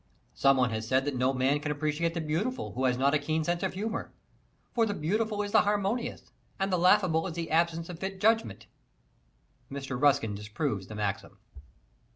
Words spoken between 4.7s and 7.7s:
For the beautiful is the harmonious, and the laughable is the